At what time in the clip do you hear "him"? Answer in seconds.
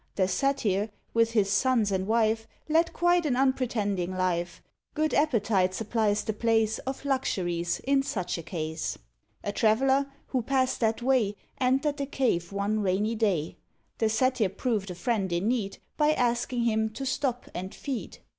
16.63-16.89